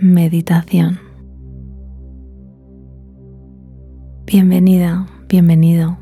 [0.00, 1.00] meditación.
[4.26, 5.98] Bienvenida, bienvenido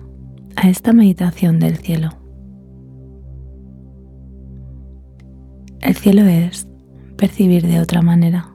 [0.56, 2.10] a esta meditación del cielo.
[5.80, 6.68] El cielo es
[7.16, 8.54] percibir de otra manera.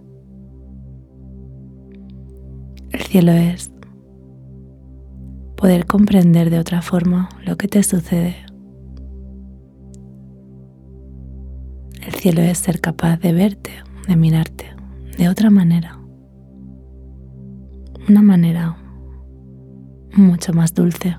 [2.92, 3.72] El cielo es
[5.58, 8.36] poder comprender de otra forma lo que te sucede.
[12.06, 13.72] El cielo es ser capaz de verte,
[14.08, 14.81] de mirarte
[15.22, 16.00] de otra manera.
[18.10, 18.76] Una manera
[20.18, 21.16] mucho más dulce.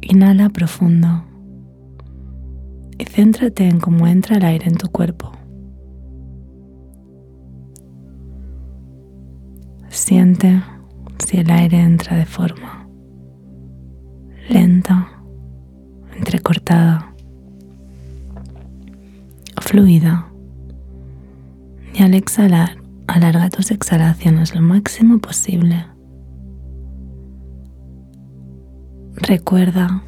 [0.00, 1.06] Inhala profundo
[2.98, 5.30] y céntrate en cómo entra el aire en tu cuerpo.
[9.90, 10.62] Siente
[11.18, 12.88] si el aire entra de forma
[14.48, 15.08] lenta,
[16.16, 17.11] entrecortada
[19.72, 20.30] fluida.
[21.94, 25.86] Y al exhalar, alarga tus exhalaciones lo máximo posible.
[29.14, 30.02] Recuerda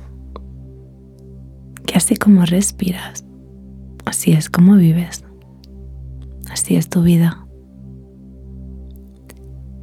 [1.87, 3.25] que así como respiras,
[4.05, 5.25] así es como vives.
[6.51, 7.47] Así es tu vida.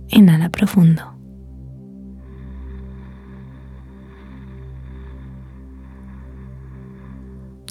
[0.09, 1.02] Inhala profundo.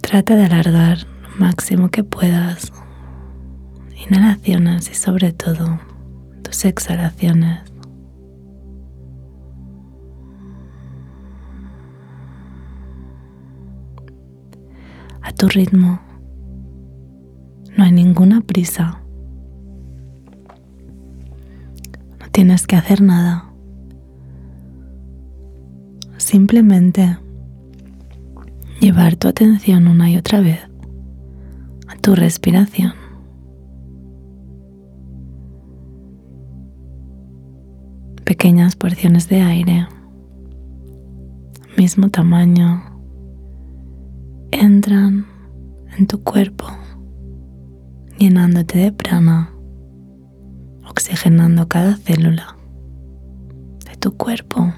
[0.03, 1.07] Trata de alargar
[1.39, 2.73] máximo que puedas.
[4.09, 5.79] Inhalaciones y sobre todo
[6.43, 7.61] tus exhalaciones.
[15.23, 16.01] A tu ritmo.
[17.77, 19.01] No hay ninguna prisa.
[22.19, 23.47] No tienes que hacer nada.
[26.17, 27.19] Simplemente
[28.81, 30.70] llevar tu atención una y otra vez
[32.01, 32.93] tu respiración.
[38.25, 39.87] Pequeñas porciones de aire,
[41.77, 42.83] mismo tamaño,
[44.51, 45.27] entran
[45.99, 46.67] en tu cuerpo,
[48.19, 49.53] llenándote de prana,
[50.89, 52.57] oxigenando cada célula
[53.85, 54.73] de tu cuerpo.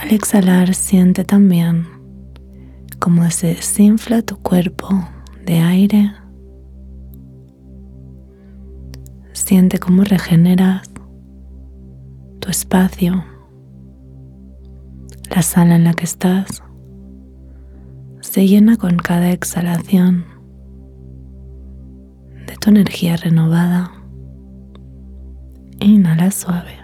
[0.00, 1.91] Al exhalar siente también
[3.02, 4.88] cómo se desinfla tu cuerpo
[5.44, 6.12] de aire.
[9.32, 10.88] Siente cómo regeneras
[12.38, 13.24] tu espacio,
[15.34, 16.62] la sala en la que estás.
[18.20, 20.24] Se llena con cada exhalación
[22.46, 23.90] de tu energía renovada.
[25.80, 26.81] Inhala suave.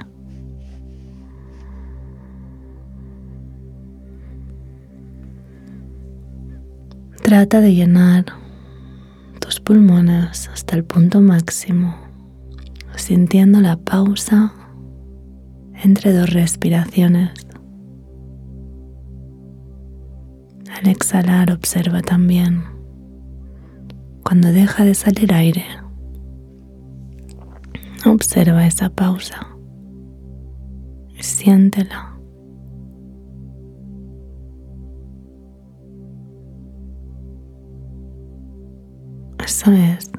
[7.28, 8.25] Trata de llenar
[9.39, 11.94] tus pulmones hasta el punto máximo,
[12.97, 14.55] sintiendo la pausa
[15.75, 17.47] entre dos respiraciones.
[20.75, 22.65] Al exhalar observa también
[24.25, 25.67] cuando deja de salir aire.
[28.06, 29.47] Observa esa pausa
[31.15, 32.08] y siéntela.
[39.73, 40.11] Es.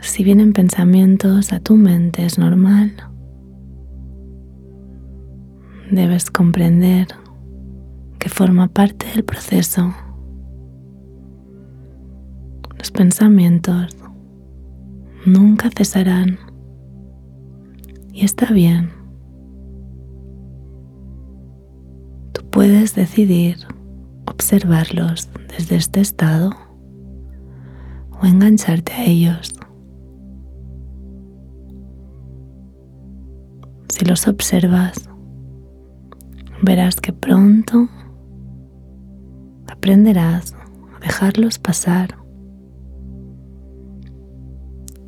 [0.00, 2.92] Si vienen pensamientos a tu mente es normal.
[5.90, 7.08] Debes comprender
[8.18, 9.94] que forma parte del proceso.
[12.78, 13.96] Los pensamientos
[15.26, 16.38] nunca cesarán
[18.12, 18.90] y está bien.
[22.32, 23.56] Tú puedes decidir
[24.26, 26.63] observarlos desde este estado
[28.26, 29.54] engancharte a ellos.
[33.88, 35.08] Si los observas,
[36.62, 37.88] verás que pronto
[39.68, 40.54] aprenderás
[40.96, 42.16] a dejarlos pasar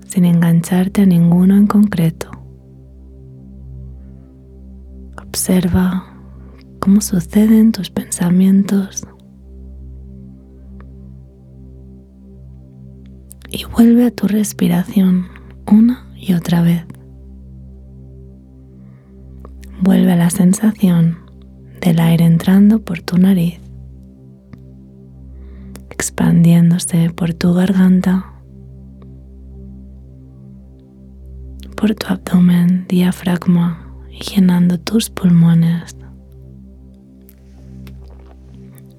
[0.07, 2.31] sin engancharte a ninguno en concreto.
[5.21, 6.17] Observa
[6.81, 9.07] cómo suceden tus pensamientos
[13.77, 15.27] vuelve a tu respiración
[15.71, 16.87] una y otra vez.
[19.83, 21.19] Vuelve a la sensación
[21.83, 23.61] del aire entrando por tu nariz,
[25.91, 28.33] expandiéndose por tu garganta,
[31.77, 35.95] por tu abdomen, diafragma y llenando tus pulmones.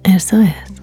[0.04, 0.77] Eso es.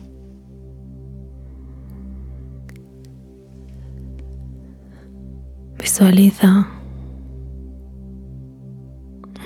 [5.95, 6.67] Visualiza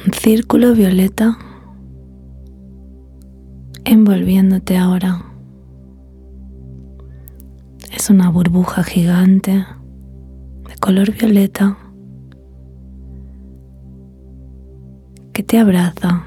[0.06, 1.36] un círculo violeta
[3.84, 5.26] envolviéndote ahora.
[7.94, 11.76] Es una burbuja gigante de color violeta
[15.34, 16.24] que te abraza,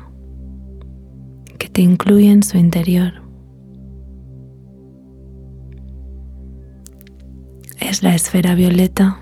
[1.58, 3.24] que te incluye en su interior.
[7.80, 9.18] Es la esfera violeta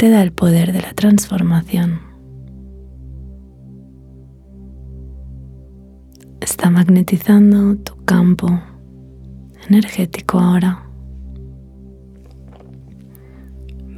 [0.00, 2.00] te da el poder de la transformación.
[6.40, 8.48] Está magnetizando tu campo
[9.68, 10.86] energético ahora.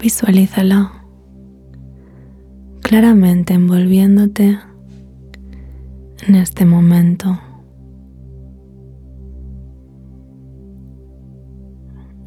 [0.00, 0.90] Visualízala
[2.81, 4.58] claramente envolviéndote
[6.26, 7.38] en este momento.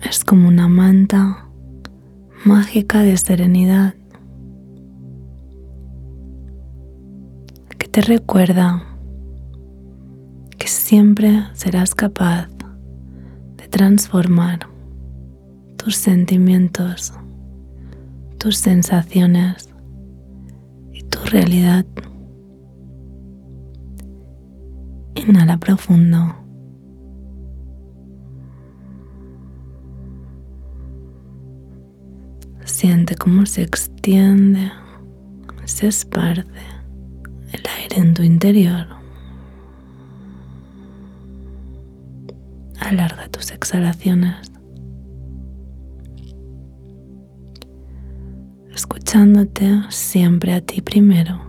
[0.02, 1.45] Es como una manta
[2.46, 3.96] mágica de serenidad
[7.78, 8.84] que te recuerda
[10.58, 12.48] que siempre serás capaz
[13.58, 14.60] de transformar
[15.76, 17.14] tus sentimientos,
[18.38, 19.76] tus sensaciones
[21.26, 21.86] realidad.
[25.16, 26.45] Inhala profundo.
[32.78, 34.70] Siente cómo se extiende,
[35.64, 36.44] se esparce
[37.54, 38.86] el aire en tu interior.
[42.82, 44.52] Alarga tus exhalaciones.
[48.74, 51.40] escuchándote siempre a ti primero.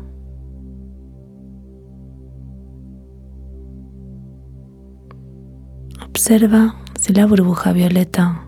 [6.08, 8.46] Observa si la burbuja violeta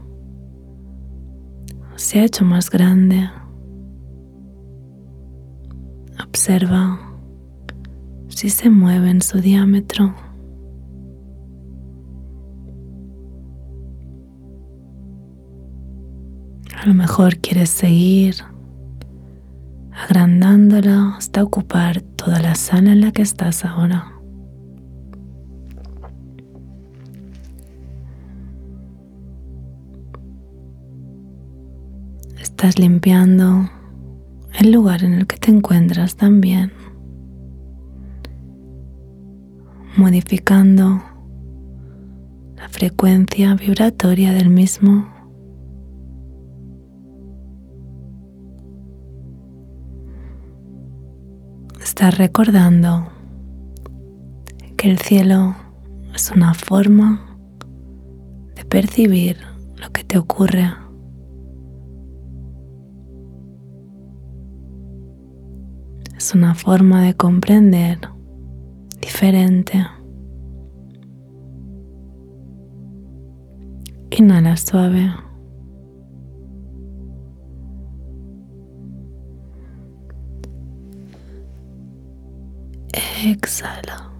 [2.08, 3.28] se ha hecho más grande.
[6.26, 6.98] Observa
[8.28, 10.14] si se mueve en su diámetro.
[16.80, 18.36] A lo mejor quieres seguir
[19.92, 24.17] agrandándola hasta ocupar toda la sala en la que estás ahora.
[32.60, 33.70] Estás limpiando
[34.58, 36.72] el lugar en el que te encuentras también,
[39.96, 41.00] modificando
[42.56, 45.06] la frecuencia vibratoria del mismo
[51.80, 53.06] estás recordando
[54.76, 55.54] que el cielo
[56.12, 57.38] es una forma
[58.56, 59.36] de percibir
[59.76, 60.87] lo que te ocurre.
[66.18, 68.00] Es una forma de comprender
[69.00, 69.86] diferente.
[74.10, 75.12] Inhala suave.
[83.24, 84.10] Exhala.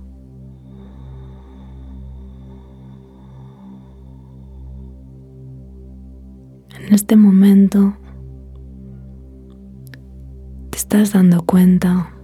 [6.78, 7.96] En este momento
[10.88, 12.14] estás dando cuenta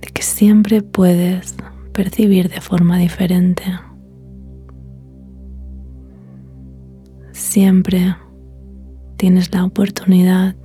[0.00, 1.54] de que siempre puedes
[1.92, 3.62] percibir de forma diferente.
[7.30, 8.16] Siempre
[9.18, 10.56] tienes la oportunidad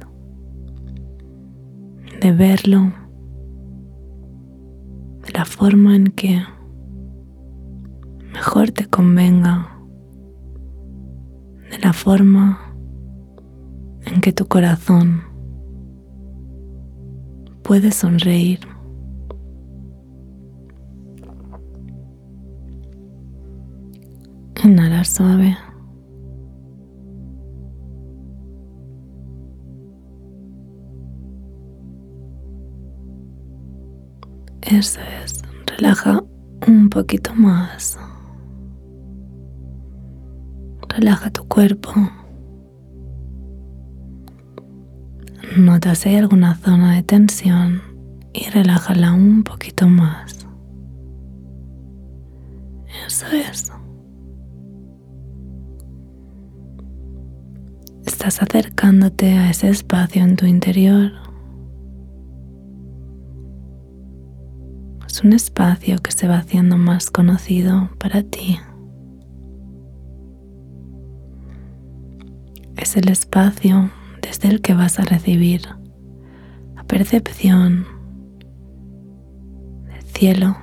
[2.21, 2.91] de verlo
[5.31, 6.41] la forma en que
[8.33, 9.77] mejor te convenga,
[11.69, 12.75] de la forma
[14.07, 15.34] en que tu corazón
[17.65, 18.59] puede sonreír.
[24.63, 25.57] Inhala suave.
[34.61, 35.41] Eso es.
[35.65, 36.23] Relaja
[36.67, 37.97] un poquito más.
[40.89, 41.91] Relaja tu cuerpo.
[45.57, 47.81] Nota si hay alguna zona de tensión
[48.33, 50.45] y relájala un poquito más.
[53.07, 53.71] Eso es.
[58.05, 61.11] Estás acercándote a ese espacio en tu interior
[65.25, 68.59] un espacio que se va haciendo más conocido para ti.
[72.77, 73.89] Es el espacio
[74.35, 75.61] desde el que vas a recibir
[76.75, 77.85] la percepción
[79.85, 80.57] del cielo.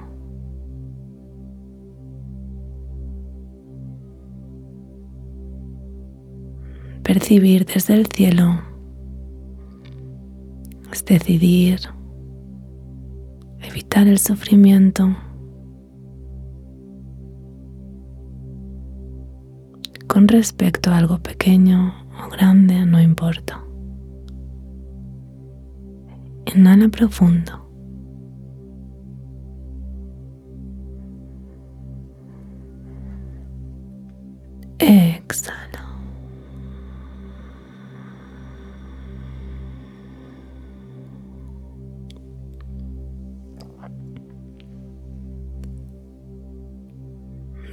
[7.02, 8.60] Percibir desde el cielo
[10.92, 11.80] es decidir
[13.62, 15.16] evitar el sufrimiento.
[20.06, 23.62] Con respecto a algo pequeño grande, no importa.
[26.54, 27.60] Inhala profundo.
[34.78, 35.82] Exhala.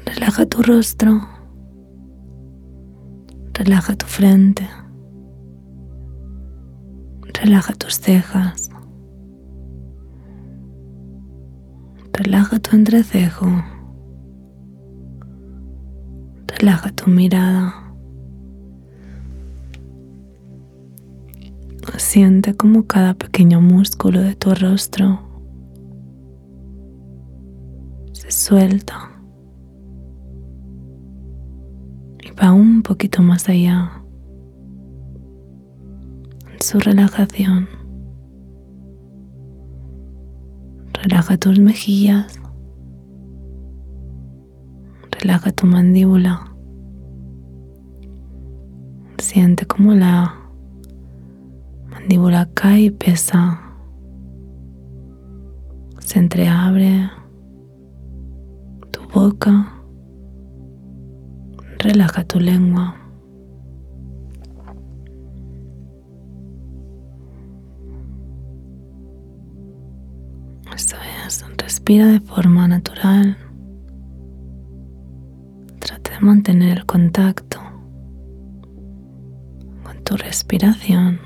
[0.05, 1.38] Relaja tu rostro.
[3.59, 4.65] Relaja tu frente.
[7.33, 8.69] Relaja tus cejas.
[12.13, 13.47] Relaja tu entrecejo.
[16.47, 17.73] Relaja tu mirada.
[21.97, 25.19] Siente como cada pequeño músculo de tu rostro
[28.13, 29.08] se suelta.
[32.41, 33.91] Va un poquito más allá
[36.51, 37.67] en su relajación.
[40.93, 42.39] Relaja tus mejillas,
[45.11, 46.45] relaja tu mandíbula.
[49.17, 50.35] Siente como la
[51.89, 53.61] mandíbula cae y pesa.
[55.99, 57.09] Se entreabre
[58.91, 59.78] tu boca
[61.81, 62.93] Relaja tu lengua.
[70.75, 73.37] Esto es, respira de forma natural.
[75.79, 77.59] Trata de mantener el contacto
[79.83, 81.17] con tu respiración.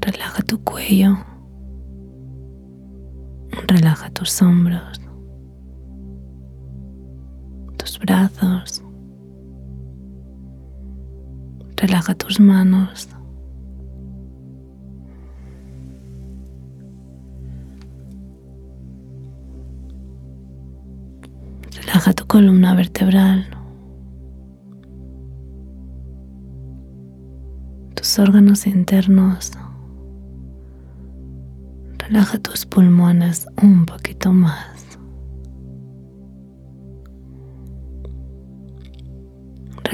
[0.00, 1.18] Relaja tu cuello.
[3.66, 4.95] Relaja tus hombros
[8.06, 8.82] brazos.
[11.76, 13.08] Relaja tus manos.
[21.76, 23.44] Relaja tu columna vertebral.
[27.94, 29.52] Tus órganos internos.
[31.98, 34.75] Relaja tus pulmones un poquito más.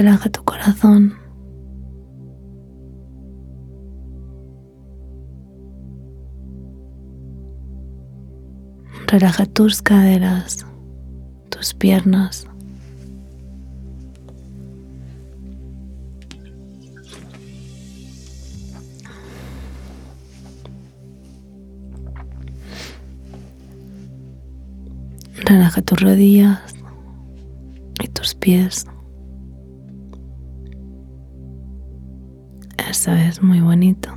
[0.02, 1.14] Relaja tu corazón.
[9.06, 10.66] Relaja tus caderas,
[11.50, 12.48] tus piernas.
[25.44, 26.58] Relaja tus rodillas
[28.02, 28.88] y tus pies.
[33.02, 34.10] Eso es muy bonito.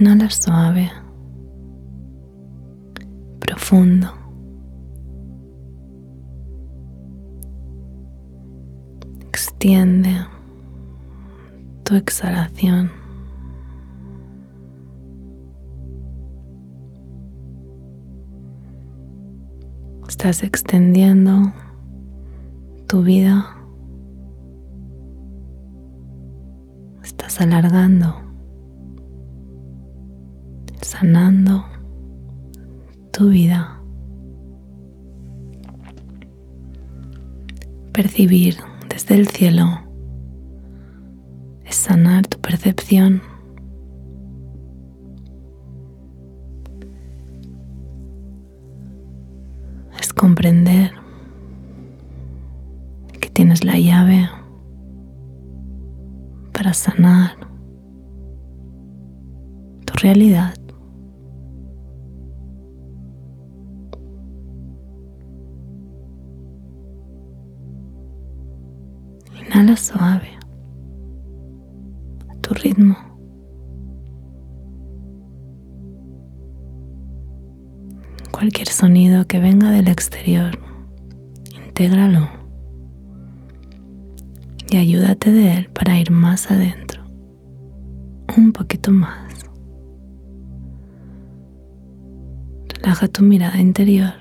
[0.00, 0.90] Inhala suave,
[3.38, 4.08] profundo.
[9.28, 10.16] Extiende
[11.84, 13.05] tu exhalación.
[20.18, 21.52] Estás extendiendo
[22.88, 23.54] tu vida.
[27.04, 28.16] Estás alargando,
[30.80, 31.66] sanando
[33.12, 33.78] tu vida.
[37.92, 38.56] Percibir
[38.88, 39.66] desde el cielo
[41.66, 43.20] es sanar tu percepción
[56.76, 57.36] sanar
[59.86, 60.54] tu realidad.
[69.40, 70.28] Inhala suave,
[72.42, 72.96] tu ritmo.
[78.32, 80.58] Cualquier sonido que venga del exterior,
[81.66, 82.35] intégralo
[84.70, 87.02] y ayúdate de él para ir más adentro,
[88.36, 89.46] un poquito más.
[92.74, 94.14] Relaja tu mirada interior.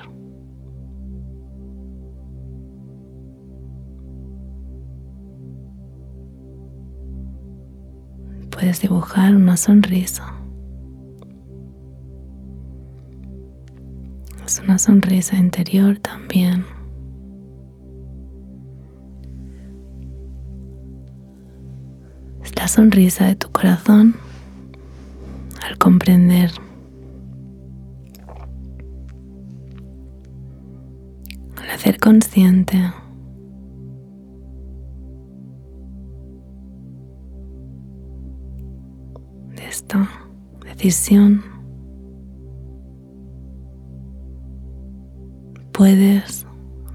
[8.52, 10.34] Puedes dibujar una sonrisa.
[14.46, 16.75] Es una sonrisa interior también.
[22.66, 24.16] La sonrisa de tu corazón
[25.70, 26.50] al comprender
[31.62, 32.92] al hacer consciente
[39.56, 40.10] de esta
[40.64, 41.44] decisión
[45.72, 46.48] puedes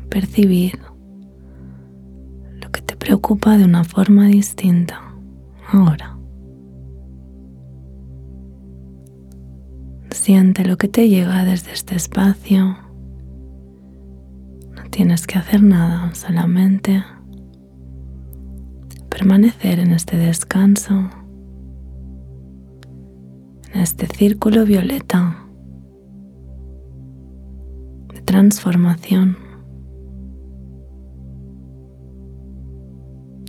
[0.08, 0.80] percibir
[2.60, 5.09] lo que te preocupa de una forma distinta
[5.72, 6.16] ahora.
[10.10, 12.76] Siente lo que te llega desde este espacio.
[14.76, 17.02] No tienes que hacer nada, solamente
[19.08, 21.10] permanecer en este descanso,
[23.72, 25.40] en este círculo violeta
[28.30, 29.36] transformación,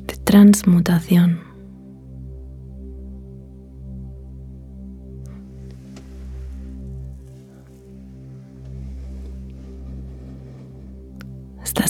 [0.08, 1.51] de transmutación.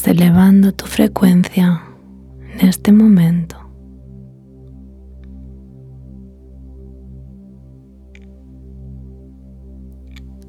[0.06, 1.84] Elevando tu frecuencia
[2.60, 3.56] en este momento.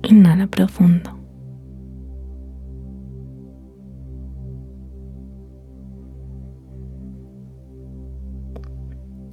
[0.03, 1.17] Inhala profundo.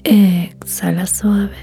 [0.03, 1.57] Exhala suave.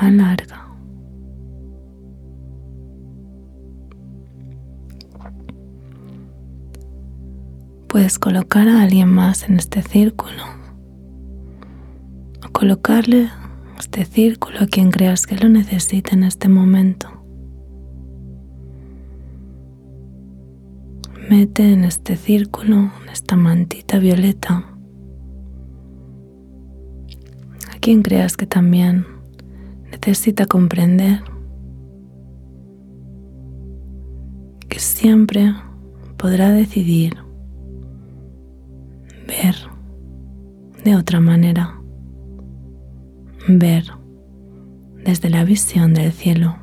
[0.00, 0.71] Alarga.
[8.02, 10.42] Puedes colocar a alguien más en este círculo
[12.44, 13.28] o colocarle
[13.78, 17.06] este círculo a quien creas que lo necesite en este momento.
[21.30, 24.66] Mete en este círculo, en esta mantita violeta,
[27.70, 29.06] a quien creas que también
[29.92, 31.22] necesita comprender
[34.68, 35.54] que siempre
[36.16, 37.21] podrá decidir
[39.32, 39.56] ver
[40.84, 41.80] de otra manera,
[43.48, 43.84] ver
[45.04, 46.56] desde la visión del cielo.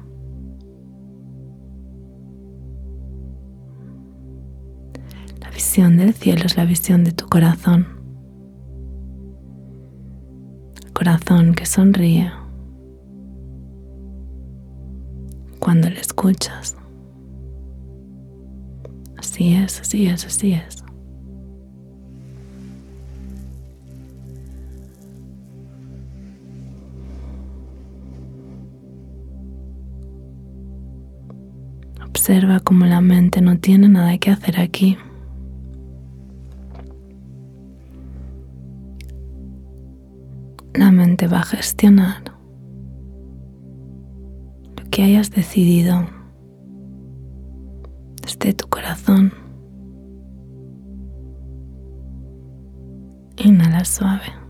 [5.54, 8.00] visión del cielo es la visión de tu corazón.
[10.94, 12.30] corazón que sonríe
[15.60, 16.76] cuando le escuchas.
[19.18, 20.79] Así es, así es, así es.
[32.20, 34.98] Observa cómo la mente no tiene nada que hacer aquí.
[40.74, 42.22] la mente va a gestionar
[44.76, 46.10] lo que hayas decidido
[48.22, 49.34] desde tu corazón.
[53.38, 54.49] Inhala suave.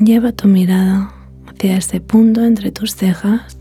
[0.00, 1.10] Lleva tu mirada
[1.46, 3.58] hacia ese punto entre tus cejas.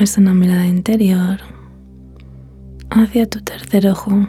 [0.00, 1.38] Es una mirada interior
[2.90, 4.26] hacia tu tercer ojo.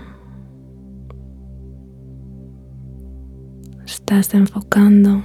[3.83, 5.23] Estás enfocando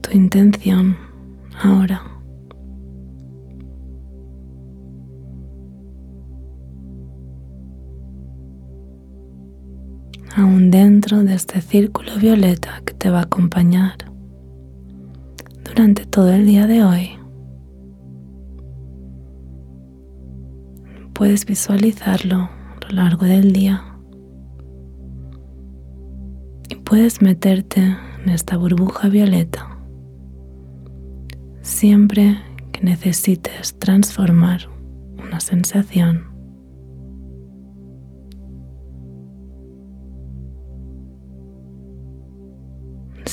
[0.00, 0.96] tu intención
[1.62, 2.09] ahora.
[10.40, 13.96] Aún dentro de este círculo violeta que te va a acompañar
[15.64, 17.10] durante todo el día de hoy.
[21.12, 23.84] Puedes visualizarlo a lo largo del día
[26.68, 27.80] y puedes meterte
[28.24, 29.70] en esta burbuja violeta
[31.62, 32.38] siempre
[32.72, 34.68] que necesites transformar
[35.18, 36.29] una sensación.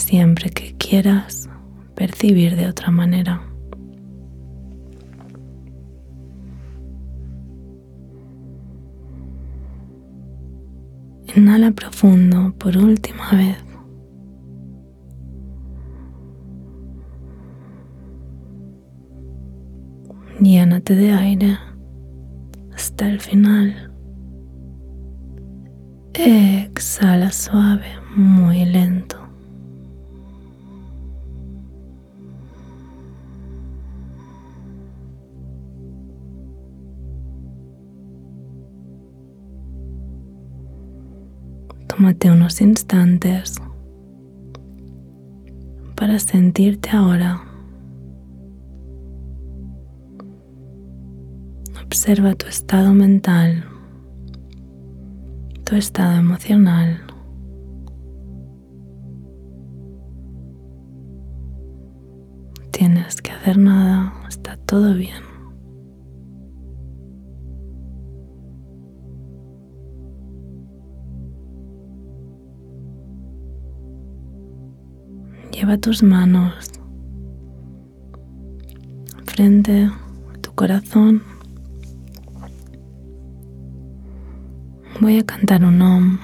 [0.07, 1.49] Siempre que quieras
[1.93, 3.41] percibir de otra manera.
[11.35, 13.57] Inhala profundo por última vez.
[20.39, 21.57] Llénate de aire
[22.73, 23.91] hasta el final.
[26.13, 29.26] Exhala suave, muy lento.
[42.07, 43.55] Tómate unos instantes
[45.93, 47.41] para sentirte ahora
[51.83, 53.65] Observa tu estado mental,
[55.65, 57.01] tu estado emocional.
[62.71, 65.26] tienes que hacer nada, está todo bien.
[75.57, 76.69] Lleva tus manos
[79.25, 81.23] frente a tu corazón
[85.01, 86.19] voy a cantar un om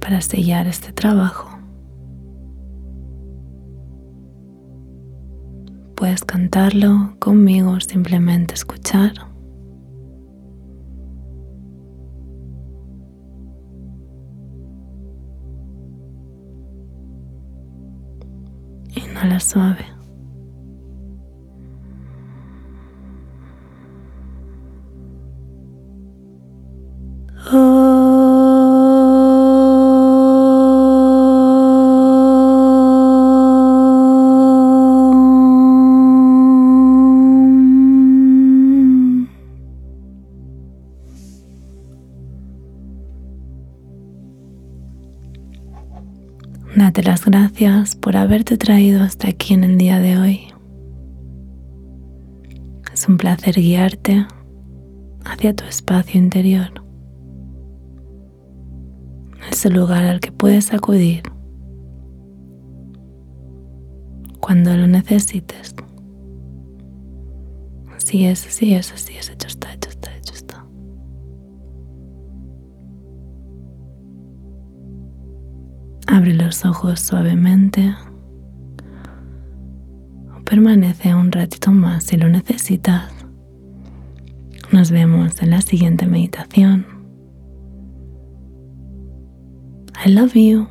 [0.00, 1.48] para sellar este trabajo.
[5.94, 9.29] Puedes cantarlo conmigo, simplemente escuchar.
[19.54, 19.99] Inhala
[47.26, 50.40] gracias por haberte traído hasta aquí en el día de hoy.
[52.92, 54.26] Es un placer guiarte
[55.24, 56.70] hacia tu espacio interior.
[59.50, 61.22] Ese lugar al que puedes acudir
[64.40, 65.74] cuando lo necesites.
[67.96, 70.66] Así es, así es, así es, hecho está, hecho está, hecho está.
[76.12, 77.94] Abre los ojos suavemente
[80.36, 83.12] o permanece un ratito más si lo necesitas.
[84.72, 86.84] Nos vemos en la siguiente meditación.
[90.04, 90.66] I love you.